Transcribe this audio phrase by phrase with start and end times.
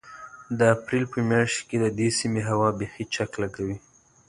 [0.57, 3.77] د اپرېل په مياشت کې د دې سيمې هوا بيخي چک لګوي.